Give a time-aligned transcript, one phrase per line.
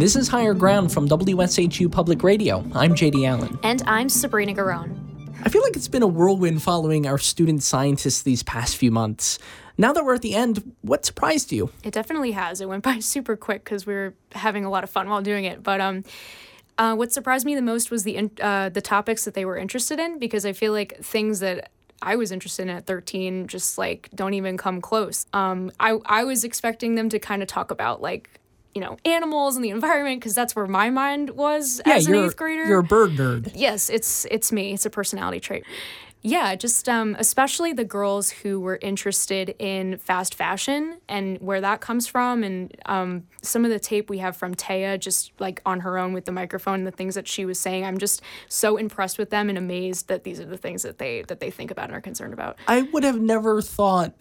[0.00, 2.64] This is Higher Ground from WSHU Public Radio.
[2.72, 3.58] I'm JD Allen.
[3.62, 4.98] And I'm Sabrina Garone.
[5.44, 9.38] I feel like it's been a whirlwind following our student scientists these past few months.
[9.76, 11.70] Now that we're at the end, what surprised you?
[11.84, 12.62] It definitely has.
[12.62, 15.44] It went by super quick because we were having a lot of fun while doing
[15.44, 15.62] it.
[15.62, 16.04] But um,
[16.78, 19.98] uh, what surprised me the most was the uh, the topics that they were interested
[19.98, 24.08] in because I feel like things that I was interested in at 13 just like
[24.14, 25.26] don't even come close.
[25.34, 28.40] Um, I I was expecting them to kind of talk about like
[28.74, 32.14] you know animals and the environment because that's where my mind was yeah, as an
[32.14, 32.66] eighth grader.
[32.66, 33.52] You're a bird nerd.
[33.54, 34.72] Yes, it's it's me.
[34.72, 35.64] It's a personality trait.
[36.22, 41.80] Yeah, just um, especially the girls who were interested in fast fashion and where that
[41.80, 45.80] comes from, and um, some of the tape we have from Taya, just like on
[45.80, 47.86] her own with the microphone, the things that she was saying.
[47.86, 51.22] I'm just so impressed with them and amazed that these are the things that they
[51.22, 52.58] that they think about and are concerned about.
[52.68, 54.12] I would have never thought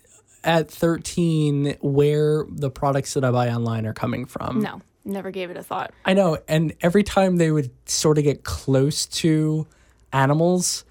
[0.43, 4.61] at 13 where the products that I buy online are coming from.
[4.61, 5.93] No, never gave it a thought.
[6.05, 9.67] I know, and every time they would sort of get close to
[10.11, 10.85] animals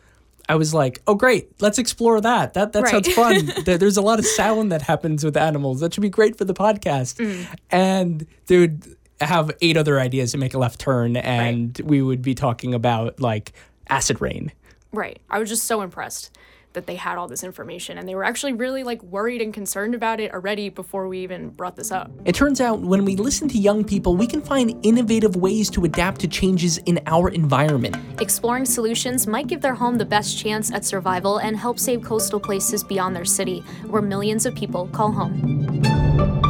[0.49, 2.55] I was like, oh great, let's explore that.
[2.55, 2.91] That that right.
[2.91, 3.53] sounds fun.
[3.65, 5.81] There's a lot of sound that happens with animals.
[5.81, 7.17] That should be great for the podcast.
[7.17, 7.47] Mm.
[7.71, 11.89] And they would have eight other ideas to make a left turn, and right.
[11.89, 13.53] we would be talking about like
[13.89, 14.51] acid rain.
[14.91, 15.21] Right.
[15.29, 16.31] I was just so impressed
[16.73, 19.95] that they had all this information and they were actually really like worried and concerned
[19.95, 22.11] about it already before we even brought this up.
[22.25, 25.85] It turns out when we listen to young people, we can find innovative ways to
[25.85, 27.97] adapt to changes in our environment.
[28.21, 32.41] Exploring solutions might give their home the best chance at survival and help save coastal
[32.41, 36.48] places beyond their city, where millions of people call home.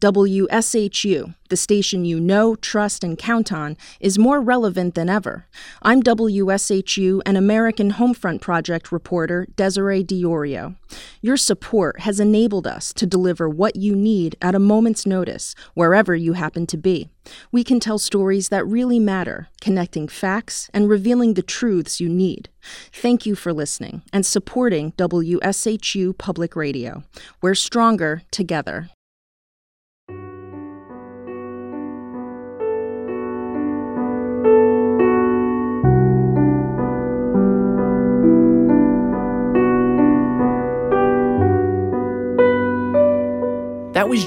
[0.00, 5.46] WSHU, the station you know, trust, and count on, is more relevant than ever.
[5.82, 10.76] I'm WSHU and American Homefront Project reporter Desiree D'Iorio.
[11.20, 16.14] Your support has enabled us to deliver what you need at a moment's notice, wherever
[16.14, 17.10] you happen to be.
[17.52, 22.48] We can tell stories that really matter, connecting facts and revealing the truths you need.
[22.90, 27.04] Thank you for listening and supporting WSHU Public Radio.
[27.42, 28.88] We're stronger together.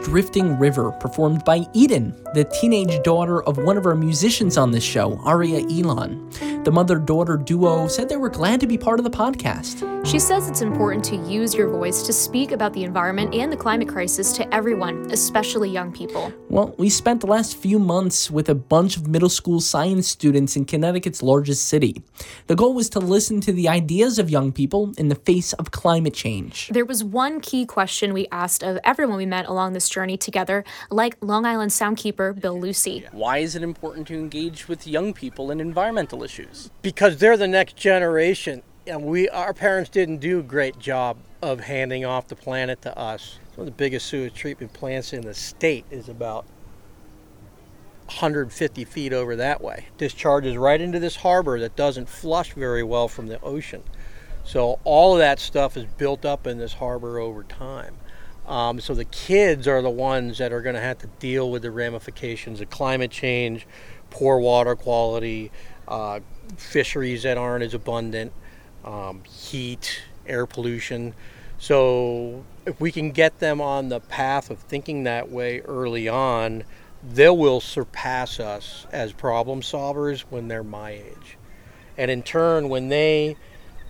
[0.02, 4.84] Drifting River, performed by Eden, the teenage daughter of one of our musicians on this
[4.84, 6.30] show, Aria Elon.
[6.64, 9.90] The mother daughter duo said they were glad to be part of the podcast.
[10.06, 13.58] She says it's important to use your voice to speak about the environment and the
[13.58, 16.32] climate crisis to everyone, especially young people.
[16.50, 20.56] Well, we spent the last few months with a bunch of middle school science students
[20.56, 22.04] in Connecticut's largest city.
[22.48, 25.72] The goal was to listen to the ideas of young people in the face of
[25.72, 26.70] climate change.
[26.70, 30.64] There was one key question we asked of everyone we met along this journey together,
[30.90, 33.06] like Long Island soundkeeper Bill Lucey.
[33.12, 36.72] Why is it important to engage with young people in environmental issues?
[36.82, 41.62] Because they're the next generation and we our parents didn't do a great job of
[41.62, 43.40] handing off the planet to us.
[43.56, 46.46] One of the biggest sewage treatment plants in the state is about
[48.06, 49.88] 150 feet over that way.
[49.98, 53.84] Discharges right into this harbor that doesn't flush very well from the ocean.
[54.44, 57.96] So all of that stuff is built up in this harbor over time.
[58.48, 61.62] Um, so the kids are the ones that are going to have to deal with
[61.62, 63.66] the ramifications of climate change,
[64.10, 65.52] poor water quality,
[65.88, 66.20] uh,
[66.58, 68.34] fisheries that aren't as abundant,
[68.84, 71.14] um, heat, air pollution.
[71.58, 76.66] So if we can get them on the path of thinking that way early on,
[77.02, 81.38] they will surpass us as problem solvers when they're my age.
[81.98, 83.38] And in turn, when they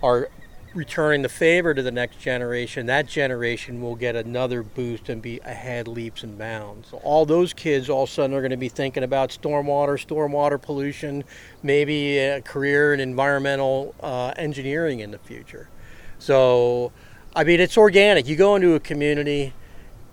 [0.02, 0.28] are
[0.74, 5.38] returning the favor to the next generation, that generation will get another boost and be
[5.40, 6.92] ahead leaps and bounds.
[7.02, 10.60] All those kids all of a sudden are going to be thinking about stormwater, stormwater
[10.60, 11.24] pollution,
[11.62, 15.68] maybe a career in environmental uh, engineering in the future.
[16.18, 16.92] So,
[17.36, 18.26] I mean, it's organic.
[18.26, 19.52] You go into a community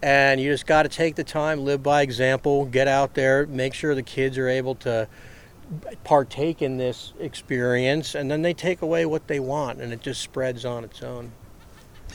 [0.04, 3.74] and you just got to take the time, live by example, get out there, make
[3.74, 5.08] sure the kids are able to
[6.04, 10.22] partake in this experience and then they take away what they want and it just
[10.22, 11.32] spreads on its own.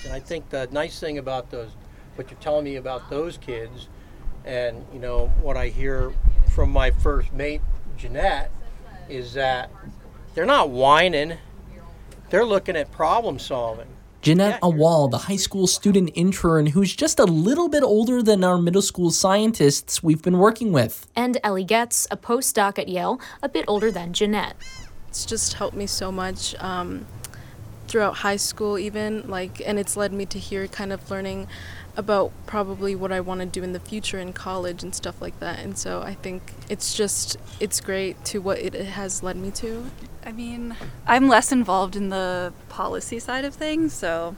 [0.04, 1.70] And I think the nice thing about those,
[2.16, 3.88] what you're telling me about those kids,
[4.44, 6.12] and you know what I hear
[6.54, 7.62] from my first mate,
[7.96, 8.50] Jeanette,
[9.08, 9.70] is that
[10.34, 11.38] they're not whining,
[12.30, 13.88] they're looking at problem solving.
[14.26, 18.58] Jeanette Awal, the high school student intern who's just a little bit older than our
[18.58, 21.06] middle school scientists we've been working with.
[21.14, 24.56] And Ellie Getz, a postdoc at Yale, a bit older than Jeanette.
[25.06, 27.06] it's just helped me so much um,
[27.86, 31.46] throughout high school, even like, and it's led me to here, kind of learning
[31.96, 35.38] about probably what I want to do in the future in college and stuff like
[35.38, 35.60] that.
[35.60, 39.88] And so I think it's just it's great to what it has led me to.
[40.26, 40.74] I mean,
[41.06, 44.34] I'm less involved in the policy side of things, so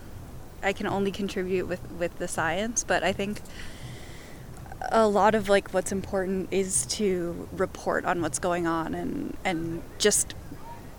[0.63, 3.41] I can only contribute with with the science, but I think
[4.93, 9.83] a lot of like what's important is to report on what's going on and and
[9.99, 10.35] just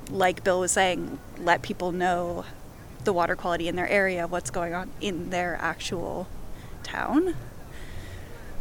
[0.10, 2.44] like Bill was saying, let people know
[3.04, 6.28] the water quality in their area, what's going on in their actual
[6.82, 7.36] town.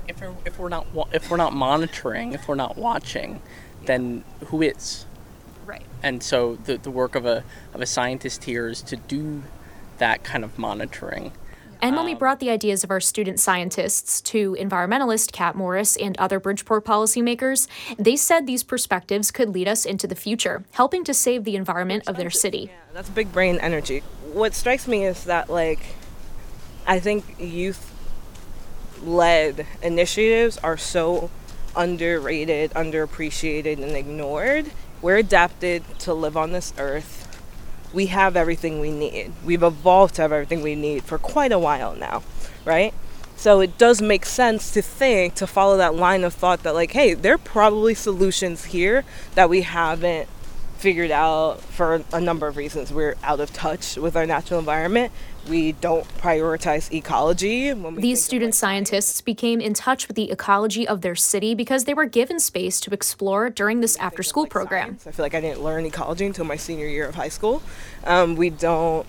[0.06, 3.40] If we're, if we're not if we're not monitoring, if we're not watching,
[3.86, 5.06] then who is?
[5.68, 5.84] Right.
[6.02, 7.44] And so the the work of a
[7.74, 9.42] of a scientist here is to do
[9.98, 11.32] that kind of monitoring.
[11.80, 15.94] And when we um, brought the ideas of our student scientists to environmentalist Kat Morris
[15.96, 21.04] and other Bridgeport policymakers, they said these perspectives could lead us into the future, helping
[21.04, 22.70] to save the environment of their city.
[22.72, 24.02] Yeah, that's big brain energy.
[24.32, 25.94] What strikes me is that, like,
[26.84, 27.94] I think youth
[29.02, 31.30] led initiatives are so
[31.76, 34.72] underrated, underappreciated, and ignored.
[35.00, 37.28] We're adapted to live on this earth
[37.92, 39.32] we have everything we need.
[39.44, 42.22] We've evolved to have everything we need for quite a while now,
[42.64, 42.92] right?
[43.36, 46.92] So it does make sense to think, to follow that line of thought that, like,
[46.92, 49.04] hey, there are probably solutions here
[49.34, 50.28] that we haven't
[50.78, 52.92] figured out for a number of reasons.
[52.92, 55.12] We're out of touch with our natural environment.
[55.48, 57.72] We don't prioritize ecology.
[57.72, 62.04] These student scientists became in touch with the ecology of their city because they were
[62.06, 64.88] given space to explore during this after school like program.
[64.88, 65.06] Science.
[65.08, 67.60] I feel like I didn't learn ecology until my senior year of high school.
[68.04, 69.06] Um, we don't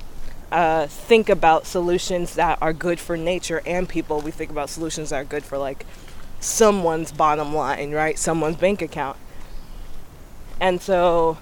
[0.51, 4.21] uh, think about solutions that are good for nature and people.
[4.21, 5.85] We think about solutions that are good for like
[6.39, 8.17] someone's bottom line, right?
[8.17, 9.17] Someone's bank account.
[10.59, 11.37] And so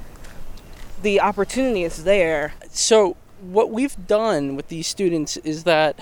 [1.01, 2.53] the opportunity is there.
[2.69, 5.99] So, what we've done with these students is that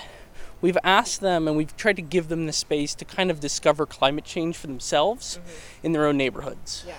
[0.60, 3.84] we've asked them and we've tried to give them the space to kind of discover
[3.84, 5.86] climate change for themselves mm-hmm.
[5.86, 6.84] in their own neighborhoods.
[6.86, 6.94] Yeah.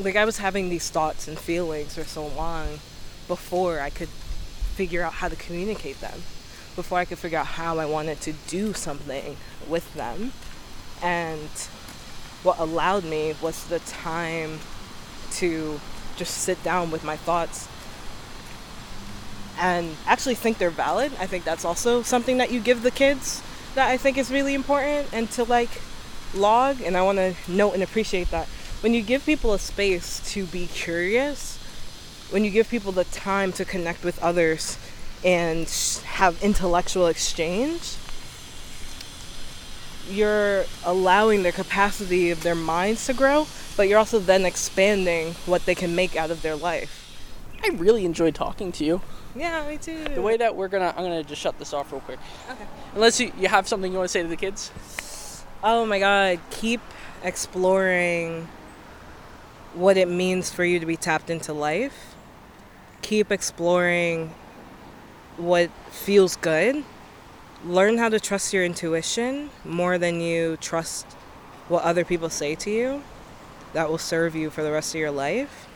[0.00, 2.80] Like I was having these thoughts and feelings for so long
[3.28, 6.22] before I could figure out how to communicate them,
[6.74, 9.36] before I could figure out how I wanted to do something
[9.68, 10.32] with them.
[11.02, 11.48] And
[12.42, 14.58] what allowed me was the time
[15.32, 15.80] to
[16.20, 17.66] just sit down with my thoughts
[19.58, 21.10] and actually think they're valid.
[21.18, 23.42] I think that's also something that you give the kids
[23.74, 25.80] that I think is really important and to like
[26.34, 28.46] log and I want to note and appreciate that.
[28.82, 31.56] When you give people a space to be curious,
[32.28, 34.76] when you give people the time to connect with others
[35.24, 35.66] and
[36.04, 37.96] have intellectual exchange,
[40.10, 43.46] you're allowing the capacity of their minds to grow
[43.76, 47.00] but you're also then expanding what they can make out of their life.
[47.62, 49.00] I really enjoyed talking to you.
[49.36, 50.04] Yeah, me too.
[50.04, 52.18] The way that we're gonna, I'm gonna just shut this off real quick.
[52.50, 52.66] Okay.
[52.94, 54.72] Unless you, you have something you want to say to the kids.
[55.62, 56.40] Oh my God!
[56.50, 56.80] Keep
[57.22, 58.48] exploring
[59.74, 62.14] what it means for you to be tapped into life.
[63.02, 64.34] Keep exploring
[65.36, 66.82] what feels good.
[67.64, 71.06] Learn how to trust your intuition more than you trust
[71.68, 73.02] what other people say to you
[73.72, 75.66] that will serve you for the rest of your life.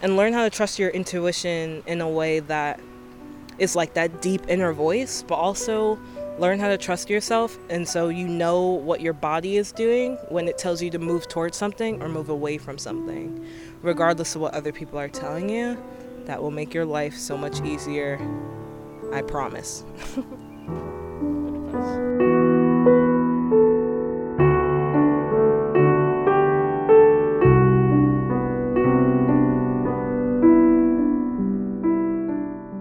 [0.00, 2.80] And learn how to trust your intuition in a way that
[3.58, 5.98] is like that deep inner voice, but also
[6.38, 7.58] learn how to trust yourself.
[7.68, 11.28] And so you know what your body is doing when it tells you to move
[11.28, 13.44] towards something or move away from something,
[13.82, 15.82] regardless of what other people are telling you.
[16.26, 18.20] That will make your life so much easier.
[19.12, 19.84] I promise.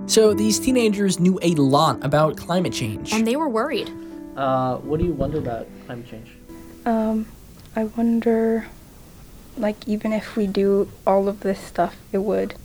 [0.08, 3.12] So these teenagers knew a lot about climate change.
[3.12, 3.92] And they were worried.
[4.38, 6.32] Uh, what do you wonder about climate change?
[6.86, 7.28] Um,
[7.76, 8.68] I wonder,
[9.58, 12.56] like, even if we do all of this stuff, it would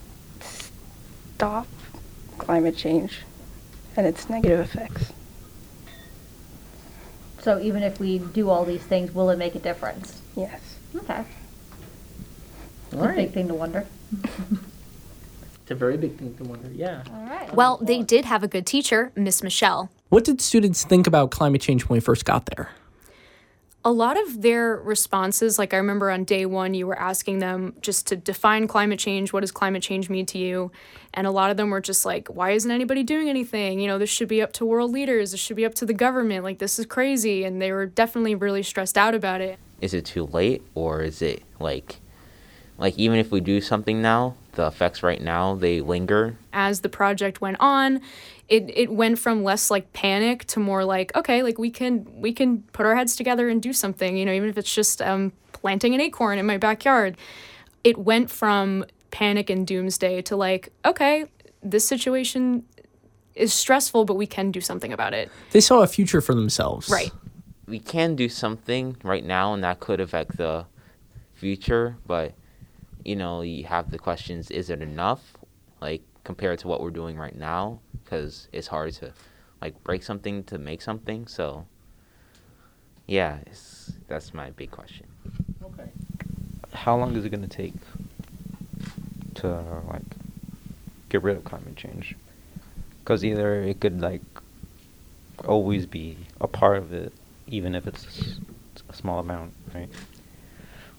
[0.41, 1.67] stop
[2.39, 3.23] climate change
[3.97, 5.13] and its negative effects.
[7.41, 10.23] So even if we do all these things, will it make a difference?
[10.37, 10.61] Yes.
[10.95, 11.25] Okay.
[12.93, 13.19] All right.
[13.19, 13.85] a big thing to wonder.
[15.62, 16.69] It's a very big thing to wonder.
[16.73, 17.04] Yeah.
[17.12, 17.54] All right.
[17.54, 19.90] Well, they did have a good teacher, Miss Michelle.
[20.09, 22.71] What did students think about climate change when we first got there?
[23.85, 27.75] A lot of their responses, like I remember on day one, you were asking them
[27.81, 29.33] just to define climate change.
[29.33, 30.71] What does climate change mean to you?
[31.14, 33.81] And a lot of them were just like, why isn't anybody doing anything?
[33.81, 35.33] You know, this should be up to world leaders.
[35.33, 36.45] This should be up to the government.
[36.45, 37.45] Like, this is crazy.
[37.45, 39.59] And they were definitely really stressed out about it.
[39.81, 42.02] Is it too late or is it like
[42.79, 46.37] like even if we do something now, the effects right now they linger.
[46.52, 48.00] As the project went on,
[48.49, 52.33] it it went from less like panic to more like okay, like we can we
[52.33, 54.17] can put our heads together and do something.
[54.17, 57.17] You know, even if it's just um, planting an acorn in my backyard.
[57.85, 61.26] It went from panic and doomsday to like okay,
[61.62, 62.64] this situation
[63.35, 65.31] is stressful, but we can do something about it.
[65.52, 66.91] They saw a future for themselves.
[66.91, 67.11] Right.
[67.67, 70.67] We can do something right now, and that could affect the
[71.35, 71.97] future.
[72.07, 72.35] But
[73.05, 75.37] you know, you have the questions: Is it enough?
[75.81, 79.13] Like compared to what we're doing right now, because it's hard to
[79.61, 81.27] like break something to make something.
[81.27, 81.67] So
[83.07, 83.39] yeah,
[84.09, 85.07] that's my big question.
[85.63, 85.91] Okay.
[86.73, 87.75] How long is it going to take
[89.37, 89.49] to
[89.89, 90.03] like
[91.09, 92.17] get rid of climate change?
[93.03, 94.23] because either it could like
[95.47, 97.13] always be a part of it,
[97.47, 98.39] even if it's
[98.89, 99.89] a small amount, right?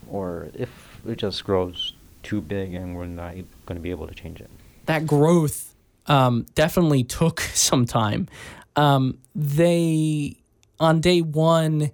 [0.09, 3.33] Or if it just grows too big and we're not
[3.65, 4.49] going to be able to change it.
[4.85, 5.73] That growth
[6.07, 8.27] um, definitely took some time.
[8.75, 10.37] Um, they
[10.79, 11.91] on day one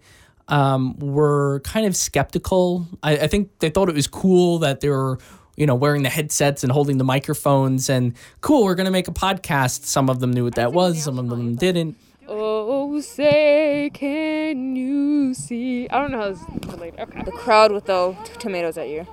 [0.48, 2.88] um, were kind of skeptical.
[3.04, 5.20] I, I think they thought it was cool that they were
[5.60, 9.10] you know, wearing the headsets and holding the microphones and cool, we're going to make
[9.10, 9.84] a podcast.
[9.84, 11.98] Some of them knew what that was, some of them didn't.
[12.30, 12.59] Oh,
[13.02, 15.90] say, can you see?
[15.90, 17.00] I don't know how this is related.
[17.00, 17.24] Okay.
[17.24, 19.08] The crowd with the t- tomatoes at you.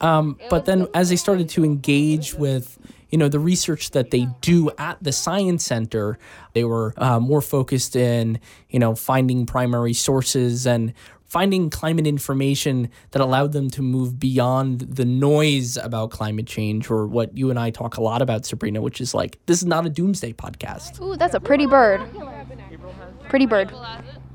[0.00, 2.78] um, but then as they started to engage with
[3.10, 6.18] you know the research that they do at the science center
[6.54, 10.92] they were uh, more focused in you know finding primary sources and
[11.26, 17.06] finding climate information that allowed them to move beyond the noise about climate change or
[17.06, 19.86] what you and I talk a lot about, Sabrina, which is like, this is not
[19.86, 21.00] a doomsday podcast.
[21.00, 22.00] Ooh, that's a pretty bird.
[23.28, 23.72] Pretty bird.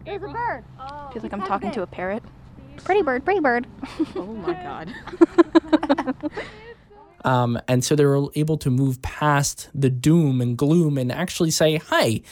[0.05, 0.63] There's a bird.
[1.13, 2.23] Feels like I'm talking to a parrot.
[2.83, 3.67] Pretty bird, pretty bird.
[4.15, 4.93] oh my God.
[7.25, 11.51] um, and so they were able to move past the doom and gloom and actually
[11.51, 12.23] say, hey,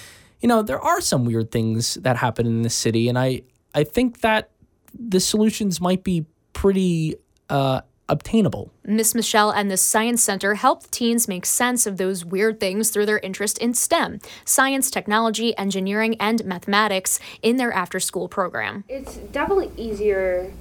[0.42, 3.10] you know, there are some weird things that happen in the city.
[3.10, 4.50] And I, I think that
[4.94, 7.16] the solutions might be pretty
[7.50, 8.72] uh, obtainable.
[8.84, 13.06] Miss Michelle and the Science Center helped teens make sense of those weird things through
[13.06, 18.84] their interest in STEM science, technology, engineering, and mathematics in their after school program.
[18.90, 20.52] It's definitely easier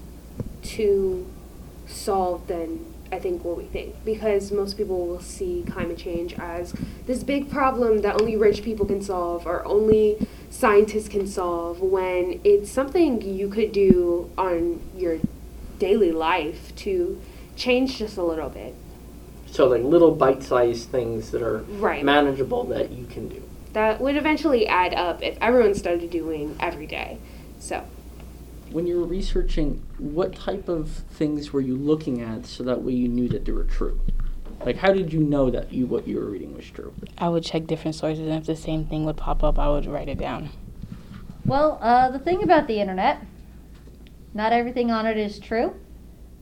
[0.62, 1.26] to
[1.86, 6.74] solve than I think what we think because most people will see climate change as
[7.06, 12.40] this big problem that only rich people can solve or only scientists can solve when
[12.44, 15.18] it's something you could do on your
[15.78, 17.20] daily life to
[17.56, 18.74] change just a little bit.
[19.46, 22.04] So like little bite-sized things that are right.
[22.04, 23.42] manageable that you can do.
[23.72, 27.18] That would eventually add up if everyone started doing every day.
[27.58, 27.84] So
[28.70, 32.92] when you were researching, what type of things were you looking at so that way
[32.92, 34.00] you knew that they were true?
[34.64, 36.92] Like, how did you know that you what you were reading was true?
[37.16, 39.86] I would check different sources, and if the same thing would pop up, I would
[39.86, 40.50] write it down.
[41.44, 43.24] Well, uh, the thing about the internet,
[44.34, 45.74] not everything on it is true.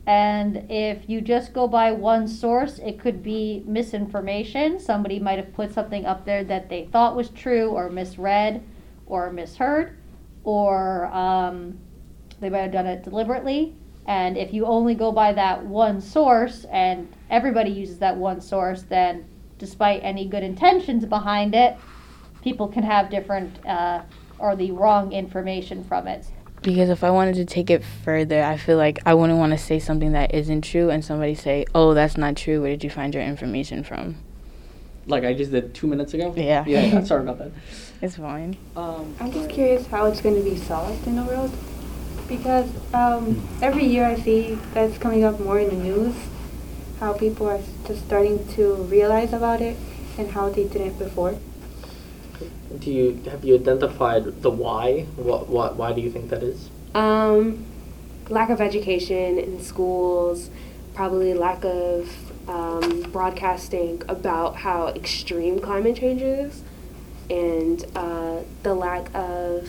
[0.07, 4.79] And if you just go by one source, it could be misinformation.
[4.79, 8.63] Somebody might have put something up there that they thought was true, or misread,
[9.07, 9.99] or misheard,
[10.45, 11.79] or um,
[12.41, 13.75] they might have done it deliberately.
[14.07, 18.83] And if you only go by that one source and everybody uses that one source,
[18.83, 19.25] then
[19.59, 21.77] despite any good intentions behind it,
[22.43, 24.03] people can have different uh,
[24.39, 26.27] or the wrong information from it.
[26.63, 29.59] Because if I wanted to take it further, I feel like I wouldn't want to
[29.59, 32.63] say something that isn't true and somebody say, oh, that's not true.
[32.63, 34.17] Where did you find your information from?
[35.07, 36.35] Like I just did two minutes ago?
[36.37, 36.65] Yeah.
[36.67, 37.53] Yeah, sorry about that.
[38.03, 38.59] It's fine.
[38.77, 41.51] Um, I'm just curious how it's going to be solved in the world
[42.29, 46.15] because um, every year I see that's coming up more in the news,
[47.01, 49.77] how people are just starting to realize about it
[50.19, 51.39] and how they didn't before.
[52.79, 55.03] Do you have you identified the why?
[55.17, 56.69] What what why do you think that is?
[56.95, 57.65] Um,
[58.29, 60.51] lack of education in schools,
[60.95, 62.11] probably lack of
[62.49, 66.63] um, broadcasting about how extreme climate change is,
[67.31, 69.69] and uh, the lack of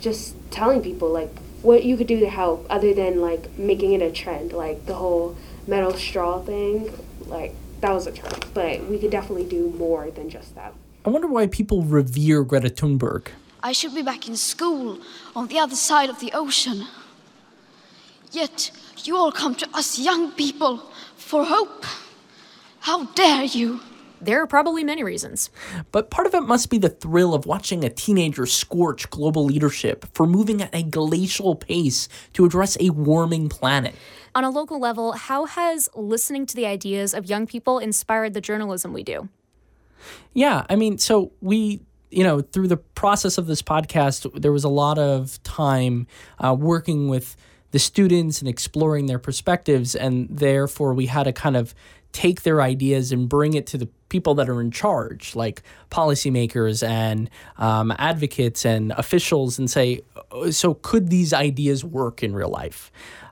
[0.00, 1.30] just telling people like
[1.62, 4.94] what you could do to help other than like making it a trend like the
[4.94, 5.34] whole
[5.66, 6.92] metal straw thing
[7.26, 10.74] like that was a trend but we could definitely do more than just that.
[11.04, 13.28] I wonder why people revere greta thunberg.
[13.62, 14.98] I should be back in school
[15.34, 16.86] on the other side of the ocean.
[18.32, 18.70] Yet
[19.04, 20.82] you all come to us young people
[21.16, 21.84] for hope.
[22.80, 23.80] How dare you
[24.24, 25.50] There are probably many reasons.
[25.92, 30.06] But part of it must be the thrill of watching a teenager scorch global leadership
[30.14, 33.94] for moving at a glacial pace to address a warming planet.
[34.34, 38.40] On a local level, how has listening to the ideas of young people inspired the
[38.40, 39.28] journalism we do?
[40.32, 41.80] Yeah, I mean, so we
[42.14, 46.06] you know, through the process of this podcast, there was a lot of time
[46.38, 47.36] uh, working with
[47.72, 51.74] the students and exploring their perspectives, and therefore we had a kind of
[52.14, 56.86] take their ideas and bring it to the people that are in charge, like policymakers
[56.86, 57.28] and
[57.58, 62.90] um, advocates and officials, and say, oh, so could these ideas work in real life?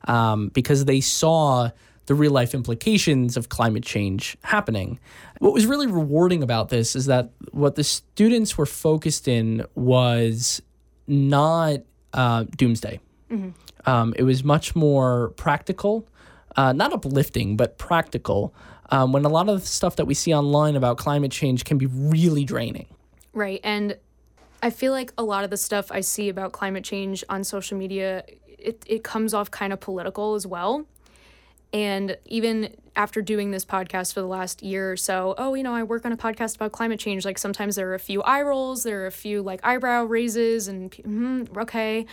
[0.09, 1.71] Um, because they saw
[2.07, 4.99] the real life implications of climate change happening.
[5.39, 10.61] What was really rewarding about this is that what the students were focused in was
[11.07, 11.79] not
[12.13, 12.99] uh, doomsday.
[13.31, 13.51] Mm-hmm.
[13.89, 16.09] Um, it was much more practical,
[16.57, 18.53] uh, not uplifting, but practical.
[18.91, 21.79] Um, when a lot of the stuff that we see online about climate change can
[21.79, 22.87] be really draining.
[23.33, 23.61] Right.
[23.65, 23.97] And
[24.63, 27.79] I feel like a lot of the stuff I see about climate change on social
[27.79, 30.87] media, it, it comes off kind of political as well.
[31.73, 35.75] And even after doing this podcast for the last year or so, oh, you know,
[35.75, 37.25] I work on a podcast about climate change.
[37.25, 40.69] Like sometimes there are a few eye rolls, there are a few like eyebrow raises,
[40.69, 42.07] and mm, okay.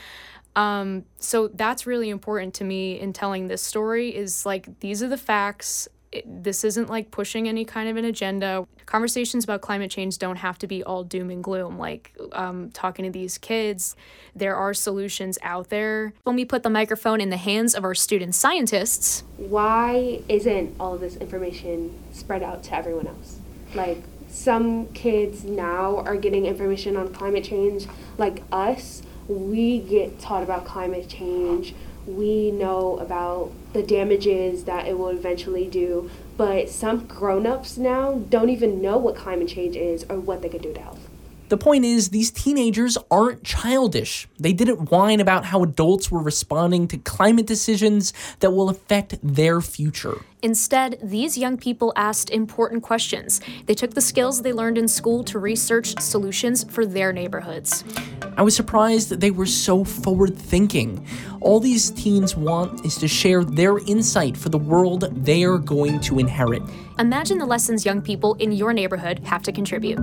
[0.55, 5.07] Um, so that's really important to me in telling this story is like these are
[5.07, 8.67] the facts it, this isn't like pushing any kind of an agenda.
[8.85, 11.77] Conversations about climate change don't have to be all doom and gloom.
[11.77, 13.95] Like um, talking to these kids,
[14.35, 16.13] there are solutions out there.
[16.23, 20.95] When we put the microphone in the hands of our student scientists, why isn't all
[20.95, 23.39] of this information spread out to everyone else?
[23.75, 27.87] Like some kids now are getting information on climate change,
[28.17, 29.03] like us.
[29.27, 31.75] We get taught about climate change
[32.09, 38.49] we know about the damages that it will eventually do, but some grown-ups now don't
[38.49, 40.99] even know what climate change is or what they could do to help.
[41.49, 44.27] The point is, these teenagers aren't childish.
[44.39, 49.59] They didn't whine about how adults were responding to climate decisions that will affect their
[49.59, 50.21] future.
[50.43, 53.41] Instead, these young people asked important questions.
[53.65, 57.83] They took the skills they learned in school to research solutions for their neighborhoods.
[58.37, 61.05] I was surprised that they were so forward thinking.
[61.41, 65.99] All these teens want is to share their insight for the world they are going
[66.01, 66.61] to inherit.
[66.99, 69.99] Imagine the lessons young people in your neighborhood have to contribute.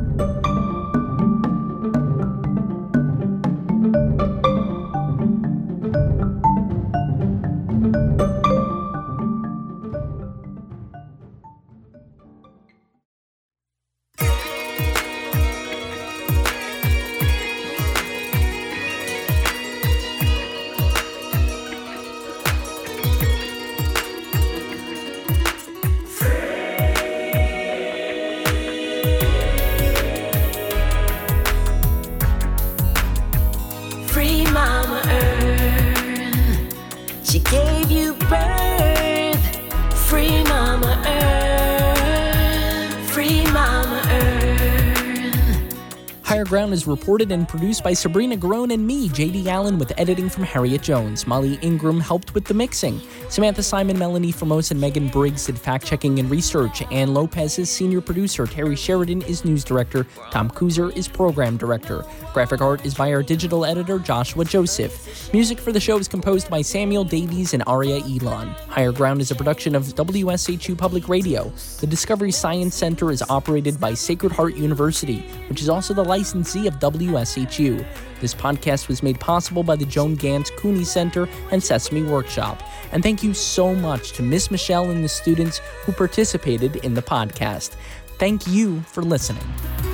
[43.68, 44.35] I'm earth.
[46.26, 50.42] Ground is reported and produced by Sabrina Garone and me, JD Allen, with editing from
[50.42, 51.26] Harriet Jones.
[51.26, 53.00] Molly Ingram helped with the mixing.
[53.28, 56.82] Samantha Simon, Melanie Formos, and Megan Briggs did fact checking and research.
[56.90, 58.44] Ann Lopez is senior producer.
[58.46, 60.04] Terry Sheridan is news director.
[60.30, 62.04] Tom Kuzer is program director.
[62.34, 65.32] Graphic art is by our digital editor, Joshua Joseph.
[65.32, 68.48] Music for the show is composed by Samuel Davies and Aria Elon.
[68.68, 71.50] Higher Ground is a production of WSHU Public Radio.
[71.80, 76.66] The Discovery Science Center is operated by Sacred Heart University, which is also the licensee
[76.66, 77.84] of WSHU.
[78.20, 82.62] This podcast was made possible by the Joan Ganz Cooney Center and Sesame Workshop.
[82.92, 87.02] And thank you so much to Miss Michelle and the students who participated in the
[87.02, 87.76] podcast.
[88.18, 89.85] Thank you for listening.